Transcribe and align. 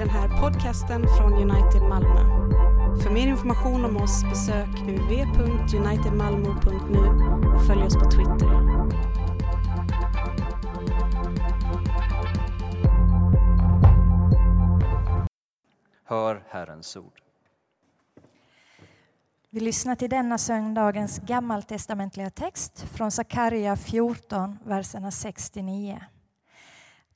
den 0.00 0.08
här 0.08 0.40
podcasten 0.40 1.06
från 1.18 1.32
United 1.32 1.82
Malmö. 1.82 2.20
För 3.02 3.10
mer 3.10 3.26
information 3.26 3.84
om 3.84 3.96
oss 3.96 4.24
besök 4.24 4.68
www.unitedmalmo.nu 4.68 6.98
och 7.54 7.66
följ 7.66 7.82
oss 7.82 7.94
på 7.94 8.10
Twitter. 8.10 8.46
Hör 16.04 16.44
Herrens 16.48 16.96
ord. 16.96 17.22
Vi 19.50 19.60
lyssnar 19.60 19.94
till 19.94 20.10
denna 20.10 20.38
söndagens 20.38 21.18
gammaltestamentliga 21.18 22.30
text 22.30 22.80
från 22.80 23.10
Sakarja 23.10 23.76
14, 23.76 24.58
verserna 24.64 25.10
69. 25.10 26.00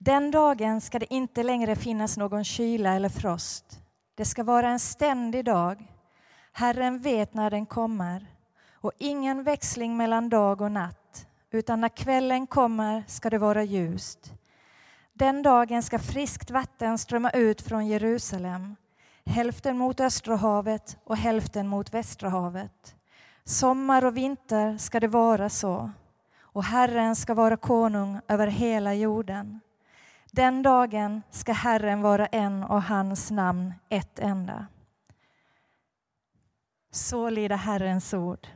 Den 0.05 0.31
dagen 0.31 0.81
ska 0.81 0.99
det 0.99 1.15
inte 1.15 1.43
längre 1.43 1.77
finnas 1.77 2.17
någon 2.17 2.45
kyla 2.45 2.95
eller 2.95 3.09
frost. 3.09 3.81
Det 4.15 4.25
ska 4.25 4.45
vara 4.45 4.69
en 4.69 4.79
ständig 4.79 5.45
dag. 5.45 5.93
Herren 6.53 6.99
vet 6.99 7.35
när 7.35 7.51
den 7.51 7.67
kommer 7.67 8.27
och 8.73 8.93
ingen 8.99 9.43
växling 9.43 9.97
mellan 9.97 10.29
dag 10.29 10.61
och 10.61 10.73
natt, 10.73 11.27
utan 11.51 11.81
när 11.81 11.89
kvällen 11.89 12.47
kommer 12.47 13.05
ska 13.07 13.31
det 13.31 13.39
vara 13.39 13.63
ljust. 13.63 14.33
Den 15.13 15.43
dagen 15.43 15.83
ska 15.83 15.99
friskt 15.99 16.51
vatten 16.51 16.99
strömma 16.99 17.31
ut 17.31 17.63
från 17.63 17.87
Jerusalem, 17.87 18.77
hälften 19.27 19.79
mot 19.79 20.01
Östra 20.01 20.37
havet 20.37 20.99
och 21.05 21.17
hälften 21.17 21.69
mot 21.69 21.95
Västra 21.95 22.29
havet. 22.29 22.95
Sommar 23.45 24.05
och 24.05 24.17
vinter 24.17 24.79
ska 24.79 25.01
det 25.01 25.09
vara 25.09 25.49
så, 25.49 25.91
och 26.41 26.65
Herren 26.65 27.17
ska 27.17 27.35
vara 27.35 27.57
konung 27.57 28.21
över 28.29 28.47
hela 28.47 28.95
jorden. 28.95 29.61
Den 30.35 30.63
dagen 30.63 31.23
ska 31.31 31.53
Herren 31.53 32.03
vara 32.03 32.27
en 32.27 32.65
och 32.65 32.83
hans 32.83 33.31
namn 33.31 33.75
ett 33.89 34.19
enda. 34.19 34.67
Så 36.91 37.31
lyder 37.31 37.57
Herrens 37.57 38.15
ord. 38.15 38.47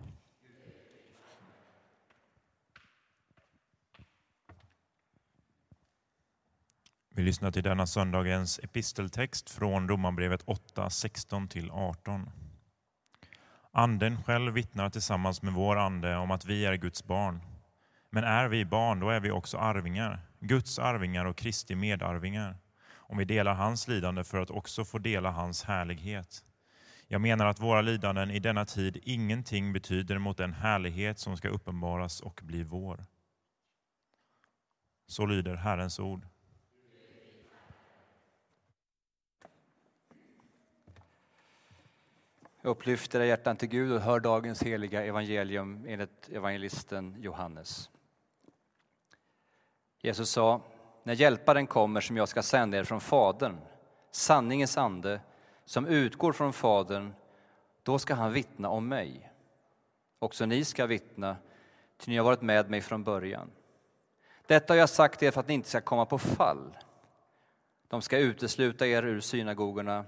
Vi 7.14 7.22
lyssnar 7.22 7.50
till 7.50 7.62
denna 7.62 7.86
söndagens 7.86 8.60
episteltext 8.62 9.50
från 9.50 9.88
Romarbrevet 9.88 10.42
8, 10.44 10.88
16-18. 10.88 12.30
Anden 13.72 14.22
själv 14.22 14.52
vittnar 14.52 14.90
tillsammans 14.90 15.42
med 15.42 15.52
vår 15.52 15.76
ande 15.76 16.16
om 16.16 16.30
att 16.30 16.44
vi 16.44 16.66
är 16.66 16.74
Guds 16.74 17.04
barn. 17.04 17.40
Men 18.10 18.24
är 18.24 18.48
vi 18.48 18.64
barn, 18.64 19.00
då 19.00 19.10
är 19.10 19.20
vi 19.20 19.30
också 19.30 19.58
arvingar, 19.58 20.27
Guds 20.40 20.78
arvingar 20.78 21.24
och 21.24 21.36
Kristi 21.36 21.74
medarvingar, 21.74 22.56
om 22.90 23.18
vi 23.18 23.24
delar 23.24 23.54
hans 23.54 23.88
lidande 23.88 24.24
för 24.24 24.40
att 24.40 24.50
också 24.50 24.84
få 24.84 24.98
dela 24.98 25.30
hans 25.30 25.64
härlighet. 25.64 26.44
Jag 27.06 27.20
menar 27.20 27.46
att 27.46 27.60
våra 27.60 27.80
lidanden 27.80 28.30
i 28.30 28.38
denna 28.38 28.64
tid 28.64 29.00
ingenting 29.02 29.72
betyder 29.72 30.18
mot 30.18 30.36
den 30.36 30.52
härlighet 30.52 31.18
som 31.18 31.36
ska 31.36 31.48
uppenbaras 31.48 32.20
och 32.20 32.40
bli 32.44 32.62
vår. 32.62 33.04
Så 35.06 35.26
lyder 35.26 35.54
Herrens 35.54 35.98
ord. 35.98 36.26
Upplyft 42.62 43.14
era 43.14 43.26
hjärtan 43.26 43.56
till 43.56 43.68
Gud 43.68 43.92
och 43.92 44.00
hör 44.00 44.20
dagens 44.20 44.62
heliga 44.62 45.04
evangelium 45.04 45.84
enligt 45.88 46.28
evangelisten 46.28 47.16
Johannes. 47.18 47.90
Jesus 50.02 50.30
sa, 50.30 50.60
när 51.02 51.14
Hjälparen 51.14 51.66
kommer 51.66 52.00
som 52.00 52.16
jag 52.16 52.28
ska 52.28 52.42
sända 52.42 52.78
er 52.78 52.84
från 52.84 53.00
Fadern, 53.00 53.56
sanningens 54.10 54.78
ande, 54.78 55.20
som 55.64 55.86
utgår 55.86 56.32
från 56.32 56.52
Fadern, 56.52 57.12
då 57.82 57.98
ska 57.98 58.14
han 58.14 58.32
vittna 58.32 58.68
om 58.68 58.88
mig. 58.88 59.32
Också 60.18 60.46
ni 60.46 60.64
ska 60.64 60.86
vittna, 60.86 61.36
ty 61.98 62.10
ni 62.10 62.16
har 62.16 62.24
varit 62.24 62.42
med 62.42 62.70
mig 62.70 62.80
från 62.80 63.04
början. 63.04 63.50
Detta 64.46 64.72
har 64.72 64.78
jag 64.78 64.88
sagt 64.88 65.22
er 65.22 65.30
för 65.30 65.40
att 65.40 65.48
ni 65.48 65.54
inte 65.54 65.68
ska 65.68 65.80
komma 65.80 66.06
på 66.06 66.18
fall. 66.18 66.76
De 67.88 68.02
ska 68.02 68.18
utesluta 68.18 68.86
er 68.86 69.02
ur 69.02 69.20
synagogorna. 69.20 70.04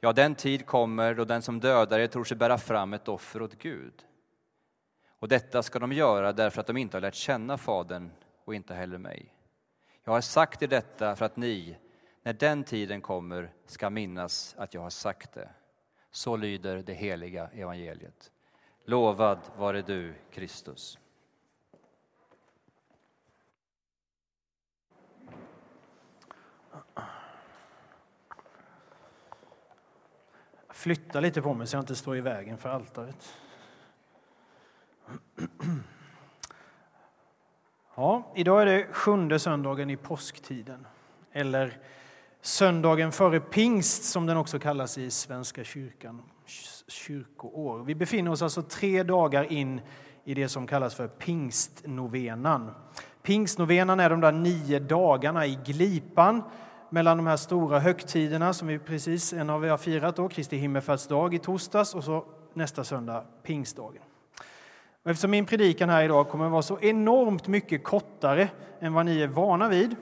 Ja, 0.00 0.12
den 0.12 0.34
tid 0.34 0.66
kommer 0.66 1.14
då 1.14 1.24
den 1.24 1.42
som 1.42 1.60
dödar 1.60 1.98
er 1.98 2.06
tror 2.06 2.24
sig 2.24 2.36
bära 2.36 2.58
fram 2.58 2.92
ett 2.92 3.08
offer 3.08 3.42
åt 3.42 3.58
Gud. 3.58 4.04
Och 5.18 5.28
detta 5.28 5.62
ska 5.62 5.78
de 5.78 5.92
göra 5.92 6.32
därför 6.32 6.60
att 6.60 6.66
de 6.66 6.76
inte 6.76 6.96
har 6.96 7.02
lärt 7.02 7.14
känna 7.14 7.58
Fadern 7.58 8.10
och 8.44 8.54
inte 8.54 8.74
heller 8.74 8.98
mig. 8.98 9.34
Jag 10.04 10.12
har 10.12 10.20
sagt 10.20 10.62
er 10.62 10.66
detta 10.66 11.16
för 11.16 11.24
att 11.24 11.36
ni, 11.36 11.78
när 12.22 12.32
den 12.32 12.64
tiden 12.64 13.00
kommer, 13.00 13.52
ska 13.66 13.90
minnas 13.90 14.54
att 14.58 14.74
jag 14.74 14.80
har 14.80 14.90
sagt 14.90 15.32
det. 15.32 15.50
Så 16.10 16.36
lyder 16.36 16.82
det 16.82 16.94
heliga 16.94 17.48
evangeliet. 17.48 18.32
Lovad 18.84 19.38
vare 19.56 19.82
du, 19.82 20.14
Kristus. 20.30 20.98
Flytta 30.68 31.20
lite 31.20 31.42
på 31.42 31.54
mig 31.54 31.66
så 31.66 31.76
jag 31.76 31.82
inte 31.82 31.96
står 31.96 32.16
i 32.16 32.20
vägen 32.20 32.58
för 32.58 32.68
altaret. 32.68 33.38
Ja, 37.94 38.32
idag 38.34 38.62
är 38.62 38.66
det 38.66 38.86
sjunde 38.92 39.38
söndagen 39.38 39.90
i 39.90 39.96
påsktiden, 39.96 40.86
eller 41.32 41.78
söndagen 42.40 43.12
före 43.12 43.40
pingst 43.40 44.04
som 44.04 44.26
den 44.26 44.36
också 44.36 44.58
kallas 44.58 44.98
i 44.98 45.10
Svenska 45.10 45.64
kyrkan, 45.64 46.22
kyrkoår. 46.88 47.78
Vi 47.78 47.94
befinner 47.94 48.30
oss 48.30 48.42
alltså 48.42 48.62
tre 48.62 49.02
dagar 49.02 49.52
in 49.52 49.80
i 50.24 50.34
det 50.34 50.48
som 50.48 50.66
kallas 50.66 50.94
för 50.94 51.08
pingstnovenan. 51.08 52.70
Pingstnovenan 53.22 54.00
är 54.00 54.10
de 54.10 54.20
där 54.20 54.32
nio 54.32 54.78
dagarna 54.78 55.46
i 55.46 55.58
glipan 55.64 56.42
mellan 56.90 57.16
de 57.16 57.26
här 57.26 57.36
stora 57.36 57.78
högtiderna 57.78 58.52
som 58.52 58.68
vi 58.68 58.78
precis 58.78 59.32
en 59.32 59.50
av 59.50 59.60
vi 59.60 59.68
har 59.68 59.78
firat, 59.78 60.16
då, 60.16 60.28
Kristi 60.28 60.56
himmelfärdsdag 60.56 61.34
i 61.34 61.38
torsdags 61.38 61.94
och 61.94 62.04
så 62.04 62.24
nästa 62.54 62.84
söndag 62.84 63.24
pingstdagen. 63.42 64.02
Och 65.04 65.10
eftersom 65.10 65.30
min 65.30 65.46
predikan 65.46 65.88
här 65.88 66.04
idag 66.04 66.28
kommer 66.28 66.44
att 66.44 66.52
vara 66.52 66.62
så 66.62 66.80
enormt 66.80 67.48
mycket 67.48 67.84
kortare 67.84 68.48
än 68.80 68.92
vad 68.92 69.06
ni 69.06 69.20
är 69.20 69.26
vana 69.26 69.68
vid 69.68 69.96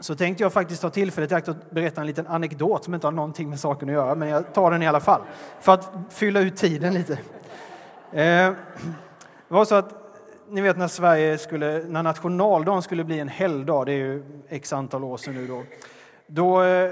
så 0.00 0.14
tänkte 0.14 0.42
jag 0.42 0.52
faktiskt 0.52 0.82
ta 0.82 0.90
tillfället 0.90 1.32
i 1.32 1.34
akt 1.34 1.48
att 1.48 1.70
berätta 1.70 2.00
en 2.00 2.06
liten 2.06 2.26
anekdot 2.26 2.84
som 2.84 2.94
inte 2.94 3.06
har 3.06 3.12
någonting 3.12 3.50
med 3.50 3.60
saken 3.60 3.88
att 3.88 3.92
göra, 3.92 4.14
men 4.14 4.28
jag 4.28 4.54
tar 4.54 4.70
den 4.70 4.82
i 4.82 4.86
alla 4.86 5.00
fall 5.00 5.20
för 5.60 5.72
att 5.72 5.92
fylla 6.10 6.40
ut 6.40 6.56
tiden 6.56 6.94
lite. 6.94 7.12
Eh, 8.12 8.52
det 9.48 9.54
var 9.54 9.64
så 9.64 9.74
att 9.74 9.94
ni 10.50 10.60
vet 10.60 10.76
när 10.76 10.88
Sverige 10.88 11.38
skulle, 11.38 11.84
när 11.88 12.02
nationaldagen 12.02 12.82
skulle 12.82 13.04
bli 13.04 13.18
en 13.18 13.28
helgdag, 13.28 13.86
det 13.86 13.92
är 13.92 13.96
ju 13.96 14.42
x 14.48 14.72
antal 14.72 15.04
år 15.04 15.16
sedan 15.16 15.34
nu 15.34 15.46
då, 15.46 15.62
då, 16.30 16.62
eh, 16.62 16.90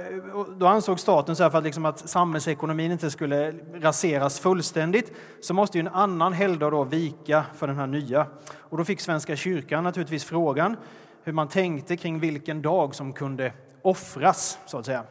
då 0.56 0.66
ansåg 0.66 1.00
staten 1.00 1.36
så 1.36 1.42
här 1.42 1.50
för 1.50 1.58
att, 1.58 1.64
liksom 1.64 1.84
att 1.84 2.08
samhällsekonomin 2.08 2.92
inte 2.92 3.10
skulle 3.10 3.54
raseras 3.74 4.40
fullständigt 4.40 5.12
så 5.40 5.54
måste 5.54 5.78
ju 5.78 5.80
en 5.80 5.94
annan 5.94 6.32
helgdag 6.32 6.70
då 6.70 6.84
vika 6.84 7.44
för 7.54 7.66
den 7.66 7.76
här 7.76 7.86
nya. 7.86 8.26
Och 8.56 8.78
då 8.78 8.84
fick 8.84 9.00
Svenska 9.00 9.36
kyrkan 9.36 9.84
naturligtvis 9.84 10.24
frågan 10.24 10.76
hur 11.22 11.32
man 11.32 11.48
tänkte 11.48 11.96
kring 11.96 12.18
vilken 12.20 12.62
dag 12.62 12.94
som 12.94 13.12
kunde 13.12 13.52
offras, 13.82 14.58
så 14.66 14.78
att 14.78 14.86
säga. 14.86 15.04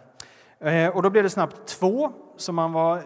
Eh, 0.59 0.87
och 0.87 1.03
då 1.03 1.09
blev 1.09 1.23
det 1.23 1.29
snabbt 1.29 1.67
två 1.67 2.11
som, 2.37 2.55
man 2.55 2.73
var, 2.73 3.03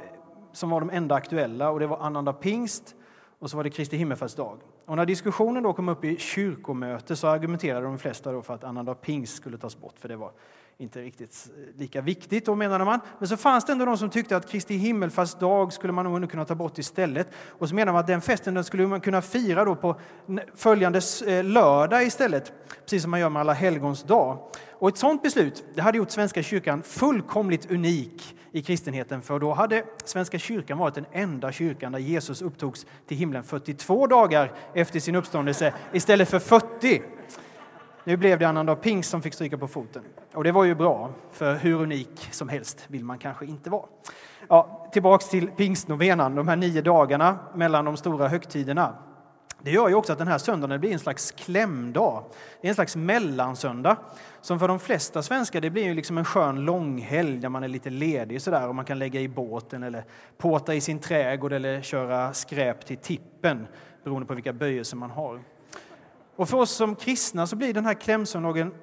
som 0.53 0.69
var 0.69 0.79
de 0.79 0.89
enda 0.89 1.15
aktuella 1.15 1.69
och 1.69 1.79
det 1.79 1.87
var 1.87 1.97
annandag 1.97 2.33
pingst 2.33 2.95
och 3.39 3.49
så 3.49 3.57
var 3.57 3.63
det 3.63 3.69
Kristi 3.69 3.97
himmelsfärdsdag. 3.97 4.57
Och 4.85 4.95
när 4.95 5.05
diskussionen 5.05 5.63
då 5.63 5.73
kom 5.73 5.89
upp 5.89 6.03
i 6.03 6.17
kyrkomöte 6.17 7.15
så 7.15 7.27
argumenterade 7.27 7.85
de 7.85 7.97
flesta 7.97 8.31
då 8.31 8.41
för 8.41 8.53
att 8.53 8.63
annandag 8.63 8.95
pingst 8.95 9.35
skulle 9.35 9.57
tas 9.57 9.77
bort 9.77 9.95
för 9.99 10.09
det 10.09 10.15
var 10.15 10.31
inte 10.81 11.01
riktigt 11.01 11.51
lika 11.77 12.01
viktigt, 12.01 12.45
då 12.45 12.55
menade 12.55 12.85
man. 12.85 12.99
Men 13.19 13.27
så 13.27 13.37
fanns 13.37 13.65
det 13.65 13.71
ändå 13.71 13.85
de 13.85 13.97
som 13.97 14.09
tyckte 14.09 14.37
att 14.37 14.49
Kristi 14.49 14.75
himmelfärdsdag 14.77 15.73
skulle 15.73 15.93
man 15.93 16.05
nog 16.05 16.31
kunna 16.31 16.45
ta 16.45 16.55
bort 16.55 16.77
istället. 16.77 17.27
Och 17.59 17.69
så 17.69 17.75
menade 17.75 17.91
man 17.91 17.99
att 17.99 18.07
den 18.07 18.21
festen 18.21 18.53
den 18.53 18.63
skulle 18.63 18.87
man 18.87 19.01
kunna 19.01 19.21
fira 19.21 19.65
då 19.65 19.75
på 19.75 19.99
följande 20.55 21.01
eh, 21.27 21.43
lördag 21.43 22.03
istället, 22.03 22.53
precis 22.83 23.01
som 23.01 23.11
man 23.11 23.19
gör 23.19 23.29
med 23.29 23.39
alla 23.39 23.53
helgons 23.53 24.03
dag. 24.03 24.37
Och 24.71 24.89
ett 24.89 24.97
sådant 24.97 25.23
beslut 25.23 25.63
det 25.75 25.81
hade 25.81 25.97
gjort 25.97 26.11
Svenska 26.11 26.43
kyrkan 26.43 26.83
fullkomligt 26.83 27.71
unik 27.71 28.35
i 28.51 28.61
kristenheten, 28.61 29.21
för 29.21 29.39
då 29.39 29.53
hade 29.53 29.83
Svenska 30.05 30.39
kyrkan 30.39 30.77
varit 30.77 30.95
den 30.95 31.05
enda 31.11 31.51
kyrkan 31.51 31.91
där 31.91 31.99
Jesus 31.99 32.41
upptogs 32.41 32.85
till 33.07 33.17
himlen 33.17 33.43
42 33.43 34.07
dagar 34.07 34.51
efter 34.73 34.99
sin 34.99 35.15
uppståndelse 35.15 35.73
istället 35.93 36.29
för 36.29 36.39
40. 36.39 37.01
Nu 38.09 38.17
blev 38.17 38.39
det 38.39 38.45
annandag 38.45 38.75
pingst 38.75 39.09
som 39.09 39.21
fick 39.21 39.33
stryka 39.33 39.57
på 39.57 39.67
foten. 39.67 40.03
Och 40.33 40.43
det 40.43 40.51
var 40.51 40.63
ju 40.63 40.75
bra, 40.75 41.09
för 41.31 41.55
hur 41.55 41.81
unik 41.81 42.29
som 42.31 42.49
helst 42.49 42.85
vill 42.87 43.03
man 43.03 43.17
kanske 43.17 43.45
inte 43.45 43.69
vara. 43.69 43.85
Ja, 44.47 44.89
tillbaks 44.91 45.29
till 45.29 45.47
pingstnovenan, 45.47 46.35
de 46.35 46.47
här 46.47 46.55
nio 46.55 46.81
dagarna 46.81 47.39
mellan 47.55 47.85
de 47.85 47.97
stora 47.97 48.27
högtiderna. 48.27 48.95
Det 49.61 49.71
gör 49.71 49.89
ju 49.89 49.95
också 49.95 50.13
att 50.13 50.17
den 50.17 50.27
här 50.27 50.37
söndagen 50.37 50.79
blir 50.79 50.93
en 50.93 50.99
slags 50.99 51.31
klämdag. 51.31 52.23
Det 52.61 52.67
är 52.67 52.69
en 52.69 52.75
slags 52.75 52.95
mellansöndag. 52.95 53.97
Som 54.41 54.59
för 54.59 54.67
de 54.67 54.79
flesta 54.79 55.21
svenskar 55.21 55.61
det 55.61 55.69
blir 55.69 55.83
ju 55.83 55.93
liksom 55.93 56.17
en 56.17 56.25
skön 56.25 56.65
långhelg 56.65 57.37
där 57.37 57.49
man 57.49 57.63
är 57.63 57.67
lite 57.67 57.89
ledig 57.89 58.41
sådär 58.41 58.67
och 58.67 58.75
man 58.75 58.85
kan 58.85 58.99
lägga 58.99 59.21
i 59.21 59.27
båten 59.27 59.83
eller 59.83 60.05
påta 60.37 60.75
i 60.75 60.81
sin 60.81 60.99
trädgård 60.99 61.53
eller 61.53 61.81
köra 61.81 62.33
skräp 62.33 62.85
till 62.85 62.97
tippen 62.97 63.67
beroende 64.03 64.27
på 64.27 64.33
vilka 64.33 64.53
böjelser 64.53 64.97
man 64.97 65.11
har. 65.11 65.41
Och 66.39 66.49
för 66.49 66.57
oss 66.57 66.71
som 66.71 66.95
kristna 66.95 67.47
så 67.47 67.55
blir 67.55 67.73
den 67.73 67.85
här 67.85 67.93
klämsöndagen 67.93 68.73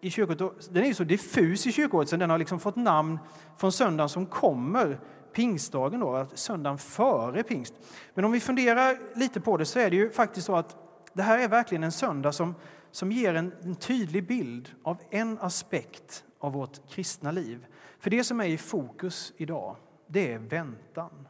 i 0.00 0.10
kyrkåret, 0.10 0.68
den 0.70 0.82
är 0.82 0.86
ju 0.86 0.94
så 0.94 1.04
diffus 1.04 1.66
i 1.66 1.72
kyrkåret 1.72 2.08
så 2.08 2.16
den 2.16 2.30
har 2.30 2.38
liksom 2.38 2.60
fått 2.60 2.76
namn 2.76 3.18
från 3.56 3.72
söndagen 3.72 4.08
som 4.08 4.26
kommer 4.26 5.00
pingstdagen, 5.32 6.00
då, 6.00 6.26
söndagen 6.34 6.78
före 6.78 7.42
pingst. 7.42 7.74
Men 8.14 8.24
om 8.24 8.32
vi 8.32 8.40
funderar 8.40 8.98
lite 9.18 9.40
på 9.40 9.56
det 9.56 9.64
så 9.64 9.78
är 9.78 9.90
det 9.90 9.96
ju 9.96 10.10
faktiskt 10.10 10.46
så 10.46 10.56
att 10.56 10.76
det 11.12 11.22
här 11.22 11.38
är 11.38 11.48
verkligen 11.48 11.84
en 11.84 11.92
söndag 11.92 12.32
som, 12.32 12.54
som 12.90 13.12
ger 13.12 13.34
en, 13.34 13.52
en 13.62 13.74
tydlig 13.74 14.26
bild 14.26 14.70
av 14.82 14.98
en 15.10 15.38
aspekt 15.40 16.24
av 16.38 16.52
vårt 16.52 16.90
kristna 16.90 17.30
liv. 17.30 17.66
För 17.98 18.10
det 18.10 18.24
som 18.24 18.40
är 18.40 18.46
i 18.46 18.58
fokus 18.58 19.32
idag, 19.36 19.76
det 20.06 20.32
är 20.32 20.38
väntan. 20.38 21.28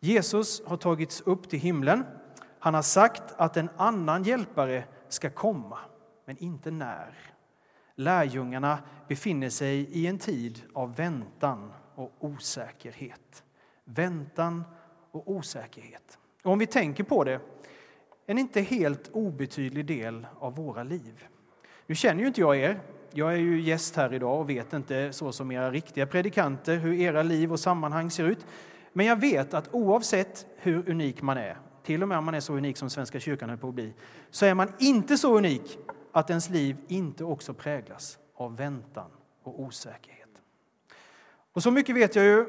Jesus 0.00 0.62
har 0.66 0.76
tagits 0.76 1.20
upp 1.20 1.48
till 1.48 1.60
himlen. 1.60 2.04
Han 2.58 2.74
har 2.74 2.82
sagt 2.82 3.22
att 3.36 3.56
en 3.56 3.70
annan 3.76 4.22
hjälpare 4.22 4.84
ska 5.14 5.30
komma, 5.30 5.78
men 6.24 6.36
inte 6.36 6.70
när. 6.70 7.14
Lärjungarna 7.94 8.78
befinner 9.08 9.48
sig 9.48 9.76
i 9.76 10.06
en 10.06 10.18
tid 10.18 10.62
av 10.72 10.96
väntan 10.96 11.72
och 11.94 12.12
osäkerhet. 12.20 13.44
Väntan 13.84 14.64
och 15.10 15.30
osäkerhet. 15.30 16.18
Och 16.42 16.52
om 16.52 16.58
vi 16.58 16.66
tänker 16.66 17.04
på 17.04 17.24
det, 17.24 17.40
en 18.26 18.38
inte 18.38 18.60
helt 18.60 19.10
obetydlig 19.12 19.86
del 19.86 20.26
av 20.38 20.54
våra 20.54 20.82
liv. 20.82 21.26
Nu 21.86 21.94
känner 21.94 22.20
ju 22.20 22.26
inte 22.26 22.40
jag 22.40 22.56
er. 22.56 22.80
Jag 23.10 23.32
är 23.32 23.38
ju 23.38 23.60
gäst 23.60 23.96
här 23.96 24.14
idag 24.14 24.40
och 24.40 24.50
vet 24.50 24.72
inte 24.72 25.12
så 25.12 25.32
som 25.32 25.50
era 25.50 25.70
riktiga 25.70 26.06
predikanter 26.06 26.76
hur 26.76 26.94
era 26.94 27.22
liv 27.22 27.52
och 27.52 27.60
sammanhang 27.60 28.10
ser 28.10 28.24
ut. 28.24 28.46
Men 28.92 29.06
jag 29.06 29.20
vet 29.20 29.54
att 29.54 29.74
oavsett 29.74 30.46
hur 30.56 30.90
unik 30.90 31.22
man 31.22 31.36
är, 31.36 31.58
till 31.84 32.02
och 32.02 32.08
med 32.08 32.18
om 32.18 32.24
man 32.24 32.34
är 32.34 32.40
så 32.40 32.56
unik 32.56 32.76
som 32.76 32.90
Svenska 32.90 33.20
kyrkan 33.20 33.48
höll 33.48 33.58
på 33.58 33.68
att 33.68 33.74
bli, 33.74 33.92
så 34.30 34.46
är 34.46 34.54
man 34.54 34.72
inte 34.78 35.18
så 35.18 35.38
unik 35.38 35.78
att 36.12 36.30
ens 36.30 36.50
liv 36.50 36.76
inte 36.88 37.24
också 37.24 37.54
präglas 37.54 38.18
av 38.34 38.56
väntan 38.56 39.10
och 39.42 39.60
osäkerhet. 39.60 40.28
Och 41.52 41.62
så 41.62 41.70
mycket 41.70 41.96
vet 41.96 42.16
jag 42.16 42.24
ju 42.24 42.46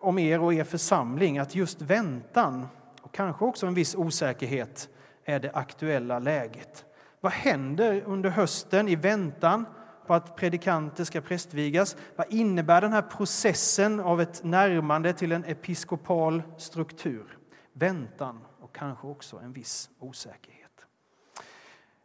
om 0.00 0.18
er 0.18 0.40
och 0.40 0.54
er 0.54 0.64
församling 0.64 1.38
att 1.38 1.54
just 1.54 1.82
väntan 1.82 2.66
och 3.02 3.14
kanske 3.14 3.44
också 3.44 3.66
en 3.66 3.74
viss 3.74 3.94
osäkerhet 3.94 4.88
är 5.24 5.40
det 5.40 5.50
aktuella 5.52 6.18
läget. 6.18 6.84
Vad 7.20 7.32
händer 7.32 8.02
under 8.06 8.30
hösten 8.30 8.88
i 8.88 8.96
väntan 8.96 9.66
på 10.06 10.14
att 10.14 10.36
predikanter 10.36 11.04
ska 11.04 11.20
prästvigas? 11.20 11.96
Vad 12.16 12.32
innebär 12.32 12.80
den 12.80 12.92
här 12.92 13.02
processen 13.02 14.00
av 14.00 14.20
ett 14.20 14.44
närmande 14.44 15.12
till 15.12 15.32
en 15.32 15.44
episkopal 15.44 16.42
struktur? 16.58 17.38
Väntan 17.72 18.40
och 18.60 18.74
kanske 18.74 19.06
också 19.06 19.36
en 19.36 19.52
viss 19.52 19.90
osäkerhet. 19.98 20.86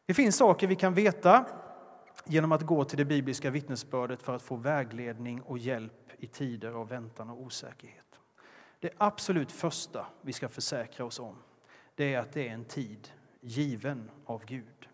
Det 0.06 0.14
finns 0.14 0.36
saker 0.36 0.68
vi 0.68 0.76
kan 0.76 0.94
veta 0.94 1.46
genom 2.26 2.52
att 2.52 2.62
gå 2.62 2.84
till 2.84 2.98
det 2.98 3.06
bibliska 3.06 3.50
vittnesbördet 3.50 4.22
för 4.22 4.36
att 4.36 4.42
få 4.42 4.56
vägledning 4.56 5.42
och 5.42 5.58
hjälp 5.58 6.12
i 6.18 6.28
tider 6.28 6.72
av 6.72 6.88
väntan 6.88 7.30
och 7.30 7.42
osäkerhet. 7.42 8.20
Det 8.80 8.92
absolut 8.98 9.52
första 9.52 10.06
vi 10.22 10.34
ska 10.34 10.50
försäkra 10.50 11.06
oss 11.06 11.20
om 11.20 11.36
det 11.96 12.14
är 12.14 12.20
att 12.20 12.34
det 12.34 12.48
är 12.48 12.54
en 12.54 12.66
tid 12.66 13.08
given 13.42 14.12
av 14.26 14.46
Gud. 14.46 14.88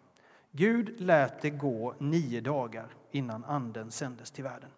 Gud 0.51 1.01
lät 1.01 1.41
det 1.41 1.49
gå 1.49 1.95
nio 1.99 2.41
dagar 2.41 2.87
innan 3.11 3.45
Anden 3.45 3.91
sändes 3.91 4.31
till 4.31 4.43
världen. 4.43 4.69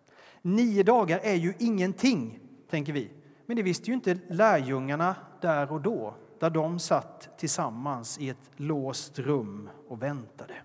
Nio 0.42 0.84
dagar 0.84 1.19
är 1.24 1.36
ju 1.36 1.54
ingenting, 1.60 2.39
tänker 2.69 2.94
vi. 2.94 3.12
Men 3.45 3.56
det 3.56 3.63
visste 3.63 3.88
ju 3.88 3.94
inte 3.94 4.18
lärjungarna 4.30 5.16
där 5.42 5.72
och 5.72 5.81
då, 5.81 6.16
där 6.41 6.49
de 6.49 6.79
satt 6.79 7.38
tillsammans 7.38 8.19
i 8.19 8.29
ett 8.29 8.51
låst 8.55 9.19
rum 9.19 9.69
och 9.88 10.01
väntade. 10.01 10.55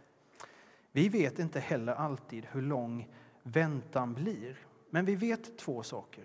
Vi 0.93 1.08
vet 1.08 1.38
inte 1.38 1.61
heller 1.61 1.93
alltid 1.93 2.46
hur 2.50 2.62
lång 2.62 3.08
väntan 3.43 4.14
blir. 4.14 4.58
Men 4.90 5.05
vi 5.05 5.17
vet 5.17 5.58
två 5.58 5.82
saker. 5.82 6.25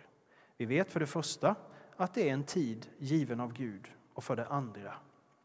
Vi 0.58 0.66
vet 0.66 0.92
för 0.92 1.00
det 1.00 1.08
första 1.08 1.56
att 1.96 2.14
det 2.14 2.30
är 2.30 2.34
en 2.34 2.44
tid 2.44 2.90
given 2.98 3.40
av 3.40 3.54
Gud 3.54 3.92
och 4.14 4.24
för 4.24 4.36
det 4.36 4.48
andra, 4.48 4.94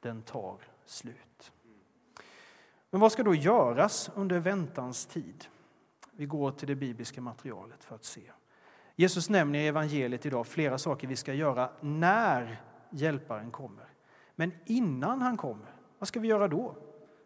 den 0.01 0.23
tar 0.23 0.59
slut. 0.85 1.53
Men 2.91 3.01
vad 3.01 3.13
ska 3.13 3.23
då 3.23 3.35
göras 3.35 4.11
under 4.15 4.39
väntans 4.39 5.07
tid? 5.07 5.47
Vi 6.13 6.27
går 6.27 6.51
till 6.51 6.69
det 6.69 6.75
bibliska 6.75 7.21
materialet 7.21 7.85
för 7.85 7.95
att 7.95 8.05
se. 8.05 8.31
Jesus 8.97 9.31
nämner 9.31 9.59
i 9.59 9.67
evangeliet 9.67 10.27
idag 10.27 10.47
flera 10.47 10.79
saker 10.79 11.09
vi 11.09 11.17
ska 11.17 11.35
göra 11.35 11.71
när 11.81 12.63
hjälparen 12.91 13.51
kommer. 13.51 13.96
Men 14.37 14.53
innan 14.65 15.23
han 15.23 15.37
kommer, 15.37 15.67
vad 15.99 16.09
ska 16.09 16.21
vi 16.21 16.29
göra 16.29 16.49
då? 16.49 16.77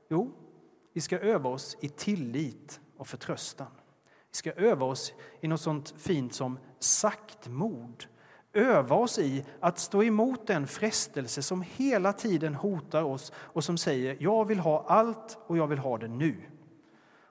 Jo, 0.09 0.33
vi 0.93 1.01
ska 1.01 1.19
öva 1.19 1.51
oss 1.51 1.77
i 1.81 1.89
tillit 1.89 2.81
och 2.97 3.07
förtröstan. 3.07 3.71
Vi 4.31 4.37
ska 4.37 4.53
öva 4.53 4.87
oss 4.87 5.13
i 5.41 5.49
något 5.49 5.61
sånt 5.61 5.95
fint 5.99 6.35
som 6.35 6.59
saktmod. 6.79 8.05
Öva 8.53 8.97
oss 8.97 9.19
i 9.19 9.45
att 9.61 9.79
stå 9.79 10.03
emot 10.03 10.47
den 10.47 10.67
frestelse 10.67 11.43
som 11.43 11.65
hela 11.77 12.13
tiden 12.13 12.55
hotar 12.55 13.03
oss 13.03 13.33
och 13.37 13.65
som 13.65 13.79
säger 13.79 14.17
jag 14.21 14.45
vill 14.45 14.59
ha 14.59 14.85
allt 14.89 15.39
och 15.47 15.57
jag 15.57 15.67
vill 15.67 15.79
ha 15.79 15.99
det 15.99 16.09
nu. 16.09 16.37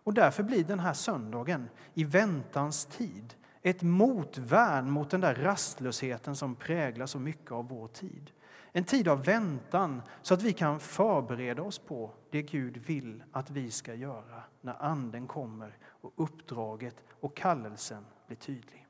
Och 0.04 0.14
därför 0.14 0.44
blir 0.44 0.64
den 0.64 0.80
här 0.80 0.94
söndagen, 0.94 1.70
i 1.94 2.04
väntans 2.04 2.86
tid, 2.86 3.36
ett 3.62 3.82
motvärn 3.82 4.92
mot 4.92 5.10
den 5.10 5.22
där 5.22 5.36
rastlösheten 5.36 6.36
som 6.36 6.56
präglar 6.56 7.06
så 7.06 7.20
mycket 7.20 7.52
av 7.52 7.68
vår 7.68 7.88
tid. 7.88 8.32
En 8.72 8.84
tid 8.84 9.08
av 9.08 9.24
väntan 9.24 10.02
så 10.22 10.34
att 10.34 10.42
vi 10.42 10.54
kan 10.54 10.80
förbereda 10.80 11.62
oss 11.62 11.80
på 11.80 12.12
det 12.30 12.42
Gud 12.42 12.78
vill 12.78 13.24
att 13.32 13.50
vi 13.50 13.72
ska 13.72 13.94
göra 13.94 14.44
när 14.62 14.84
Anden 14.84 15.28
kommer 15.28 15.78
och 15.86 16.14
uppdraget 16.16 16.96
och 17.20 17.38
kallelsen 17.38 18.06
blir 18.28 18.38
tydlig. 18.38 18.86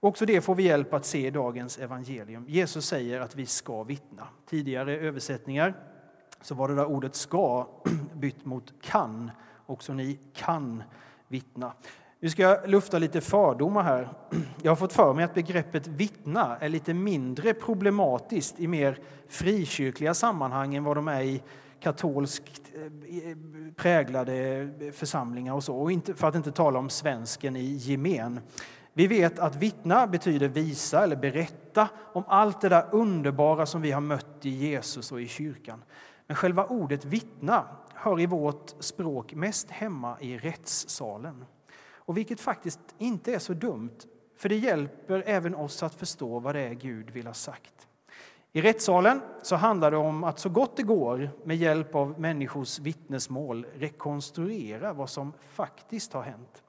Också 0.00 0.26
det 0.26 0.40
får 0.40 0.54
vi 0.54 0.62
hjälp 0.62 0.94
att 0.94 1.06
se 1.06 1.26
i 1.26 1.30
dagens 1.30 1.78
evangelium. 1.78 2.44
Jesus 2.48 2.86
säger 2.86 3.20
att 3.20 3.36
vi 3.36 3.46
ska 3.46 3.82
vittna. 3.82 4.28
Tidigare 4.46 4.96
översättningar 4.96 5.74
så 6.40 6.54
var 6.54 6.68
det 6.68 6.74
där 6.74 6.86
ordet 6.86 7.14
ska 7.14 7.68
bytt 8.14 8.44
mot 8.44 8.82
kan. 8.82 9.30
Också 9.66 9.94
ni 9.94 10.18
kan 10.32 10.82
vittna. 11.28 11.72
Nu 12.24 12.30
ska 12.30 12.42
jag 12.42 12.68
lufta 12.68 12.98
lite 12.98 13.20
fördomar 13.20 13.82
här. 13.82 14.08
Jag 14.62 14.70
har 14.70 14.76
fått 14.76 14.92
för 14.92 15.14
mig 15.14 15.24
att 15.24 15.34
begreppet 15.34 15.86
vittna 15.86 16.56
är 16.56 16.68
lite 16.68 16.94
mindre 16.94 17.54
problematiskt 17.54 18.60
i 18.60 18.66
mer 18.66 18.98
frikyrkliga 19.28 20.14
sammanhang 20.14 20.74
än 20.74 20.84
vad 20.84 20.96
de 20.96 21.08
är 21.08 21.22
i 21.22 21.42
katolskt 21.80 22.62
eh, 22.74 22.82
eh, 22.82 23.36
präglade 23.76 24.68
församlingar 24.92 25.54
och 25.54 25.64
så. 25.64 25.76
Och 25.76 25.92
inte, 25.92 26.14
för 26.14 26.28
att 26.28 26.34
inte 26.34 26.52
tala 26.52 26.78
om 26.78 26.90
svensken 26.90 27.56
i 27.56 27.64
gemen. 27.64 28.40
Vi 28.92 29.06
vet 29.06 29.38
att 29.38 29.56
vittna 29.56 30.06
betyder 30.06 30.48
visa 30.48 31.02
eller 31.02 31.16
berätta 31.16 31.88
om 32.12 32.24
allt 32.26 32.60
det 32.60 32.68
där 32.68 32.86
underbara 32.92 33.66
som 33.66 33.82
vi 33.82 33.92
har 33.92 34.00
mött 34.00 34.38
i 34.46 34.50
Jesus 34.50 35.12
och 35.12 35.20
i 35.20 35.28
kyrkan. 35.28 35.84
Men 36.26 36.36
själva 36.36 36.64
ordet 36.66 37.04
vittna 37.04 37.64
hör 37.94 38.20
i 38.20 38.26
vårt 38.26 38.74
språk 38.80 39.34
mest 39.34 39.70
hemma 39.70 40.16
i 40.20 40.38
rättssalen. 40.38 41.44
Och 42.04 42.16
vilket 42.16 42.40
faktiskt 42.40 42.80
inte 42.98 43.34
är 43.34 43.38
så 43.38 43.54
dumt, 43.54 43.98
för 44.36 44.48
det 44.48 44.56
hjälper 44.56 45.22
även 45.26 45.54
oss 45.54 45.82
att 45.82 45.94
förstå 45.94 46.38
vad 46.38 46.54
det 46.54 46.60
är 46.60 46.74
Gud 46.74 47.10
vill 47.10 47.26
ha 47.26 47.34
sagt. 47.34 47.88
I 48.52 48.60
rättssalen 48.60 49.20
så 49.42 49.56
handlar 49.56 49.90
det 49.90 49.96
om 49.96 50.24
att 50.24 50.38
så 50.38 50.48
gott 50.48 50.76
det 50.76 50.82
går 50.82 51.30
med 51.44 51.56
hjälp 51.56 51.94
av 51.94 52.20
människors 52.20 52.78
vittnesmål 52.78 53.66
rekonstruera 53.74 54.92
vad 54.92 55.10
som 55.10 55.32
faktiskt 55.48 56.12
har 56.12 56.22
hänt. 56.22 56.62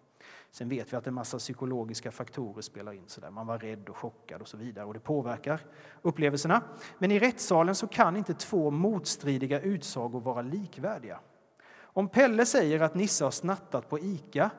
Sen 0.52 0.70
vet 0.70 0.94
vi 0.94 0.98
att 0.98 1.08
en 1.08 1.14
massa 1.14 1.38
psykologiska 1.38 2.12
faktorer 2.12 2.62
spelar 2.62 2.94
in. 2.94 3.04
Så 3.08 3.22
där. 3.22 3.30
Man 3.30 3.48
var 3.48 3.58
rädd 3.58 3.90
och 3.90 3.98
chockad 3.98 4.42
och 4.42 4.48
så 4.48 4.58
vidare 4.58 4.86
och 4.86 4.94
det 4.94 5.00
påverkar 5.00 5.62
upplevelserna. 6.02 6.62
Men 6.98 7.12
i 7.12 7.20
rättssalen 7.20 7.76
så 7.76 7.88
kan 7.88 8.18
inte 8.18 8.34
två 8.34 8.72
motstridiga 8.72 9.60
utsagor 9.60 10.22
vara 10.22 10.42
likvärdiga. 10.42 11.20
Om 11.78 12.08
Pelle 12.08 12.46
säger 12.46 12.80
att 12.80 12.96
Nisse 12.96 13.24
har 13.24 13.32
snattat 13.32 13.90
på 13.90 14.00
Ica 14.00 14.52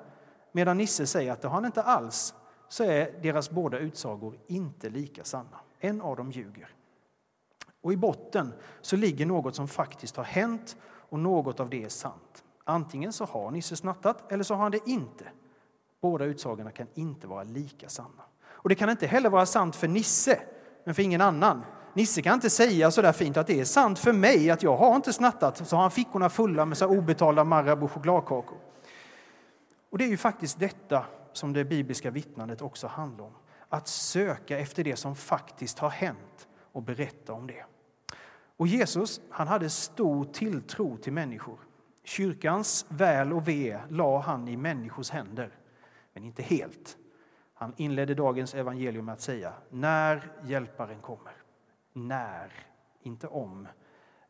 medan 0.56 0.76
Nisse 0.76 1.06
säger 1.06 1.32
att 1.32 1.42
det 1.42 1.48
har 1.48 1.54
han 1.54 1.64
inte 1.64 1.82
alls 1.82 2.34
så 2.68 2.84
är 2.84 3.22
deras 3.22 3.50
båda 3.50 3.78
utsagor 3.78 4.38
inte 4.46 4.88
lika 4.88 5.25
sanna. 5.25 5.60
En 5.80 6.00
av 6.00 6.16
dem 6.16 6.30
ljuger. 6.30 6.68
Och 7.82 7.92
i 7.92 7.96
botten 7.96 8.52
så 8.80 8.96
ligger 8.96 9.26
något 9.26 9.54
som 9.54 9.68
faktiskt 9.68 10.16
har 10.16 10.25
hänt 10.25 10.76
och 11.08 11.18
något 11.18 11.60
av 11.60 11.70
det 11.70 11.84
är 11.84 11.88
sant. 11.88 12.44
Antingen 12.64 13.12
så 13.12 13.25
har 13.25 13.50
Nisse 13.50 13.76
snattat 13.76 14.32
eller 14.32 14.44
så 14.44 14.54
har 14.54 14.62
han 14.62 14.72
det 14.72 14.88
inte. 14.88 15.25
Båda 16.02 16.25
utsagorna 16.25 16.70
kan 16.70 16.86
inte 16.94 17.26
vara 17.26 17.42
lika 17.42 17.88
sanna. 17.88 18.22
Och 18.46 18.68
det 18.68 18.75
kan 18.75 18.90
inte 18.90 19.06
heller 19.06 19.30
vara 19.30 19.46
sant 19.46 19.76
för 19.76 19.88
Nisse, 19.88 20.40
men 20.84 20.94
för 20.94 21.02
ingen 21.02 21.20
annan. 21.20 21.62
Nisse 21.94 22.22
kan 22.22 22.34
inte 22.34 22.50
säga 22.50 22.90
så 22.90 23.02
där 23.02 23.12
fint 23.12 23.36
att 23.36 23.46
det 23.46 23.60
är 23.60 23.64
sant 23.64 23.98
för 23.98 24.12
mig 24.12 24.50
att 24.50 24.62
jag 24.62 24.76
har 24.76 24.96
inte 24.96 25.12
snattat. 25.12 25.68
Så 25.68 25.76
har 25.76 25.82
han 25.82 25.90
fickorna 25.90 26.28
fulla 26.28 26.64
med 26.64 26.78
så 26.78 26.86
obetalda 26.86 27.44
Marabou 27.44 27.88
chokladkakor. 27.88 28.65
Och 29.97 29.99
det 29.99 30.05
är 30.05 30.09
ju 30.09 30.17
faktiskt 30.17 30.59
detta 30.59 31.07
som 31.33 31.53
det 31.53 31.65
bibliska 31.65 32.11
vittnandet 32.11 32.62
också 32.62 32.87
handlar 32.87 33.25
om. 33.25 33.33
Att 33.69 33.88
söka 33.88 34.59
efter 34.59 34.85
det 34.85 34.97
som 34.97 35.17
faktiskt 35.17 35.79
har 35.79 35.91
hänt 35.91 36.49
och 36.73 36.83
berätta 36.83 37.33
om 37.33 37.47
det. 37.47 37.65
Och 38.57 38.67
Jesus 38.67 39.21
han 39.31 39.49
hade 39.49 39.71
stor 39.71 40.25
tilltro 40.25 40.97
till 40.97 41.12
människor. 41.12 41.59
Kyrkans 42.05 42.87
väl 42.88 43.33
och 43.33 43.49
ve 43.49 43.81
la 43.88 44.21
han 44.21 44.49
i 44.49 44.57
människors 44.57 45.11
händer, 45.11 45.59
men 46.12 46.25
inte 46.25 46.43
helt. 46.43 46.97
Han 47.55 47.73
inledde 47.76 48.15
dagens 48.15 48.55
evangelium 48.55 49.05
med 49.05 49.12
att 49.12 49.21
säga 49.21 49.53
när 49.71 50.33
hjälparen 50.45 51.00
kommer. 51.00 51.33
När, 51.93 52.53
inte 53.03 53.26
om. 53.26 53.69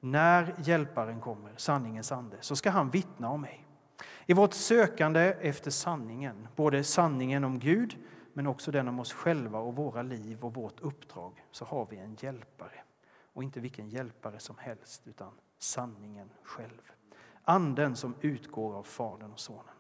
När 0.01 0.55
hjälparen 0.59 1.21
kommer, 1.21 1.53
sanningens 1.57 2.13
ande, 2.13 2.37
så 2.41 2.57
ska 2.57 2.71
han 2.71 2.91
vittna 2.91 3.31
om 3.31 3.41
mig. 3.41 3.66
I 4.27 4.33
vårt 4.33 4.55
sökande 4.55 5.21
efter 5.41 5.71
sanningen, 5.71 6.49
både 6.57 6.85
sanningen 6.85 7.45
om 7.45 7.59
Gud 7.59 7.97
men 8.33 8.47
också 8.47 8.71
den 8.71 8.89
om 8.89 9.01
oss 9.01 9.13
själva 9.13 9.59
och 9.59 9.77
våra 9.77 10.03
liv 10.03 10.45
och 10.45 10.55
vårt 10.55 10.81
uppdrag, 10.81 11.45
så 11.51 11.65
har 11.65 11.87
vi 11.91 11.97
en 11.97 12.17
hjälpare. 12.21 12.83
Och 13.33 13.43
inte 13.43 13.61
vilken 13.61 13.89
hjälpare 13.89 14.39
som 14.39 14.59
helst, 14.59 15.03
utan 15.07 15.33
sanningen 15.59 16.31
själv. 16.43 16.93
Anden 17.45 17.97
som 17.97 18.15
utgår 18.21 18.75
av 18.75 18.83
Fadern 18.83 19.33
och 19.33 19.41
Sonen. 19.41 19.75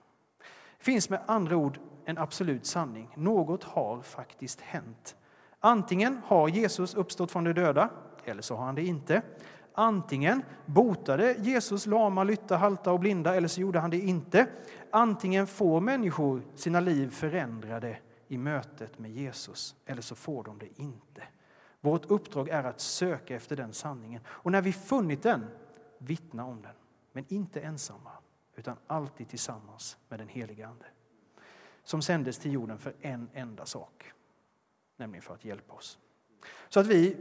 Det 0.78 0.84
finns 0.84 1.10
med 1.10 1.20
andra 1.26 1.56
ord 1.56 1.78
en 2.04 2.18
absolut 2.18 2.66
sanning. 2.66 3.08
Något 3.16 3.64
har 3.64 4.02
faktiskt 4.02 4.60
hänt. 4.60 5.16
Antingen 5.60 6.20
har 6.26 6.48
Jesus 6.48 6.94
uppstått 6.94 7.30
från 7.30 7.44
de 7.44 7.52
döda, 7.52 7.90
eller 8.24 8.42
så 8.42 8.56
har 8.56 8.64
han 8.64 8.74
det 8.74 8.84
inte. 8.84 9.22
Antingen 9.78 10.42
botade 10.66 11.32
Jesus 11.32 11.86
lama, 11.86 12.24
lytta, 12.24 12.56
halta 12.56 12.92
och 12.92 13.00
blinda, 13.00 13.34
eller 13.34 13.48
så 13.48 13.60
gjorde 13.60 13.78
han 13.78 13.90
det 13.90 13.98
inte. 13.98 14.46
Antingen 14.90 15.46
får 15.46 15.80
människor 15.80 16.42
sina 16.54 16.80
liv 16.80 17.10
förändrade 17.10 17.98
i 18.28 18.38
mötet 18.38 18.98
med 18.98 19.10
Jesus, 19.10 19.76
eller 19.86 20.02
så 20.02 20.14
får 20.14 20.44
de 20.44 20.58
det 20.58 20.80
inte. 20.80 21.22
Vårt 21.80 22.04
uppdrag 22.04 22.48
är 22.48 22.64
att 22.64 22.80
söka 22.80 23.36
efter 23.36 23.56
den 23.56 23.72
sanningen. 23.72 24.22
Och 24.28 24.52
när 24.52 24.62
vi 24.62 24.72
funnit 24.72 25.22
den, 25.22 25.46
vittna 25.98 26.44
om 26.44 26.62
den. 26.62 26.74
Men 27.12 27.24
inte 27.28 27.60
ensamma, 27.60 28.10
utan 28.54 28.76
alltid 28.86 29.28
tillsammans 29.28 29.96
med 30.08 30.20
den 30.20 30.28
helige 30.28 30.66
Ande. 30.66 30.86
Som 31.84 32.02
sändes 32.02 32.38
till 32.38 32.52
jorden 32.52 32.78
för 32.78 32.94
en 33.00 33.30
enda 33.34 33.66
sak, 33.66 34.12
nämligen 34.96 35.22
för 35.22 35.34
att 35.34 35.44
hjälpa 35.44 35.74
oss. 35.74 35.98
Så 36.68 36.80
att 36.80 36.86
vi 36.86 37.16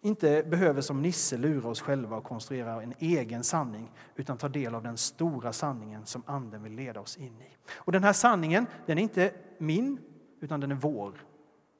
inte 0.00 0.42
behöver 0.42 0.80
som 0.80 1.02
Nisse 1.02 1.36
lura 1.36 1.68
oss 1.68 1.80
själva 1.80 2.16
och 2.16 2.24
konstruera 2.24 2.82
en 2.82 2.94
egen 2.98 3.44
sanning 3.44 3.92
utan 4.16 4.38
ta 4.38 4.48
del 4.48 4.74
av 4.74 4.82
den 4.82 4.96
stora 4.96 5.52
sanningen 5.52 6.06
som 6.06 6.22
Anden 6.26 6.62
vill 6.62 6.72
leda 6.72 7.00
oss 7.00 7.16
in 7.16 7.40
i. 7.40 7.56
Och 7.72 7.92
Den 7.92 8.04
här 8.04 8.12
sanningen 8.12 8.66
den 8.86 8.98
är 8.98 9.02
inte 9.02 9.34
min, 9.58 9.98
utan 10.40 10.60
den 10.60 10.70
är 10.70 10.74
vår, 10.74 11.24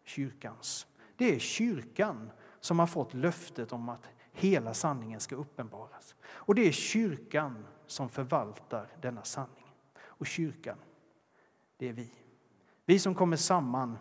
kyrkans. 0.04 0.86
Det 1.16 1.34
är 1.34 1.38
kyrkan 1.38 2.30
som 2.60 2.78
har 2.78 2.86
fått 2.86 3.14
löftet 3.14 3.72
om 3.72 3.88
att 3.88 4.08
hela 4.32 4.74
sanningen 4.74 5.20
ska 5.20 5.36
uppenbaras. 5.36 6.14
Och 6.22 6.54
det 6.54 6.68
är 6.68 6.72
kyrkan 6.72 7.66
som 7.86 8.08
förvaltar 8.08 8.88
denna 9.00 9.22
sanning. 9.22 9.74
Och 10.02 10.26
kyrkan, 10.26 10.78
det 11.76 11.88
är 11.88 11.92
vi. 11.92 12.10
Vi 12.86 12.98
som 12.98 13.14
kommer 13.14 13.36
samman 13.36 13.98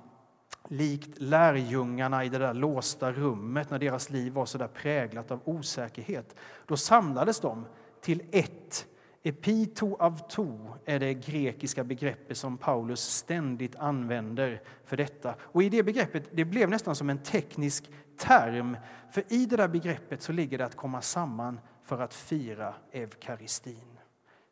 likt 0.69 1.21
lärjungarna 1.21 2.25
i 2.25 2.29
det 2.29 2.37
där 2.37 2.53
låsta 2.53 3.11
rummet 3.11 3.69
när 3.69 3.79
deras 3.79 4.09
liv 4.09 4.33
var 4.33 4.45
så 4.45 4.57
där 4.57 4.67
präglat 4.67 5.31
av 5.31 5.41
osäkerhet. 5.45 6.35
Då 6.65 6.77
samlades 6.77 7.39
de 7.39 7.65
till 8.01 8.23
ett. 8.31 8.85
Epito 9.23 9.95
avto 9.99 10.75
är 10.85 10.99
det 10.99 11.13
grekiska 11.13 11.83
begreppet 11.83 12.37
som 12.37 12.57
Paulus 12.57 13.01
ständigt 13.01 13.75
använder 13.75 14.61
för 14.85 14.97
detta. 14.97 15.35
Och 15.39 15.63
i 15.63 15.69
det 15.69 15.83
begreppet, 15.83 16.29
det 16.31 16.45
blev 16.45 16.69
nästan 16.69 16.95
som 16.95 17.09
en 17.09 17.17
teknisk 17.17 17.89
term. 18.17 18.77
För 19.11 19.23
i 19.27 19.45
det 19.45 19.57
där 19.57 19.67
begreppet 19.67 20.21
så 20.21 20.31
ligger 20.31 20.57
det 20.57 20.65
att 20.65 20.75
komma 20.75 21.01
samman 21.01 21.59
för 21.83 22.01
att 22.01 22.13
fira 22.13 22.73
eukaristin. 22.91 23.97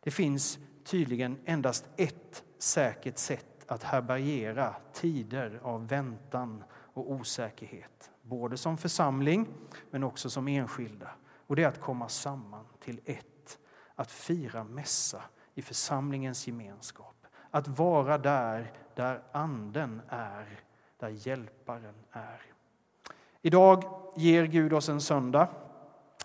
Det 0.03 0.11
finns 0.11 0.59
tydligen 0.85 1.37
endast 1.45 1.85
ett 1.97 2.43
säkert 2.59 3.17
sätt 3.17 3.56
att 3.67 3.83
härbärgera 3.83 4.75
tider 4.93 5.59
av 5.63 5.87
väntan 5.87 6.63
och 6.71 7.11
osäkerhet. 7.11 8.11
Både 8.21 8.57
som 8.57 8.77
församling, 8.77 9.47
men 9.91 10.03
också 10.03 10.29
som 10.29 10.47
enskilda. 10.47 11.09
Och 11.47 11.55
det 11.55 11.63
är 11.63 11.67
att 11.67 11.81
komma 11.81 12.09
samman 12.09 12.65
till 12.79 12.99
ett. 13.05 13.59
Att 13.95 14.11
fira 14.11 14.63
mässa 14.63 15.21
i 15.53 15.61
församlingens 15.61 16.47
gemenskap. 16.47 17.15
Att 17.51 17.67
vara 17.67 18.17
där, 18.17 18.71
där 18.95 19.23
Anden 19.31 20.01
är, 20.09 20.59
där 20.99 21.09
Hjälparen 21.09 21.95
är. 22.11 22.41
Idag 23.41 23.83
ger 24.15 24.45
Gud 24.45 24.73
oss 24.73 24.89
en 24.89 25.01
söndag 25.01 25.47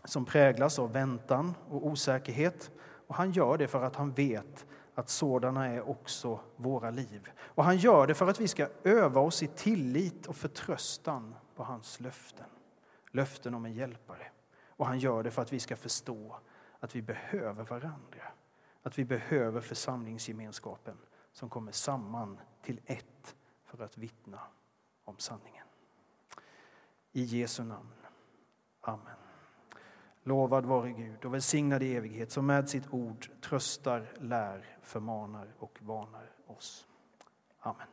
som 0.04 0.24
präglas 0.24 0.78
av 0.78 0.92
väntan 0.92 1.54
och 1.68 1.86
osäkerhet. 1.86 2.70
Och 3.06 3.14
han 3.14 3.32
gör 3.32 3.58
det 3.58 3.68
för 3.68 3.82
att 3.82 3.96
han 3.96 4.12
vet 4.12 4.66
att 4.94 5.08
sådana 5.08 5.66
är 5.66 5.88
också 5.88 6.40
våra 6.56 6.90
liv. 6.90 7.30
Och 7.38 7.64
han 7.64 7.76
gör 7.76 8.06
det 8.06 8.14
för 8.14 8.26
att 8.26 8.40
vi 8.40 8.48
ska 8.48 8.68
öva 8.84 9.20
oss 9.20 9.42
i 9.42 9.46
tillit 9.46 10.26
och 10.26 10.36
förtröstan 10.36 11.34
på 11.54 11.64
hans 11.64 12.00
löften. 12.00 12.46
Löften 13.10 13.54
om 13.54 13.64
en 13.64 13.72
hjälpare. 13.72 14.26
Och 14.66 14.86
han 14.86 14.98
gör 14.98 15.22
det 15.22 15.30
för 15.30 15.42
att 15.42 15.52
vi 15.52 15.60
ska 15.60 15.76
förstå 15.76 16.38
att 16.80 16.96
vi 16.96 17.02
behöver 17.02 17.64
varandra. 17.64 18.32
Att 18.82 18.98
vi 18.98 19.04
behöver 19.04 19.60
församlingsgemenskapen 19.60 20.96
som 21.32 21.50
kommer 21.50 21.72
samman 21.72 22.40
till 22.62 22.80
ett 22.86 23.36
för 23.64 23.84
att 23.84 23.98
vittna 23.98 24.40
om 25.04 25.18
sanningen. 25.18 25.66
I 27.12 27.22
Jesu 27.22 27.64
namn. 27.64 27.92
Amen. 28.80 29.21
Lovad 30.24 30.66
vare 30.66 30.90
Gud 30.90 31.24
och 31.24 31.34
välsignad 31.34 31.82
i 31.82 31.94
evighet 31.94 32.30
som 32.30 32.46
med 32.46 32.68
sitt 32.68 32.92
ord 32.92 33.30
tröstar, 33.40 34.12
lär, 34.20 34.76
förmanar 34.82 35.54
och 35.58 35.78
varnar 35.82 36.30
oss. 36.46 36.86
Amen. 37.60 37.91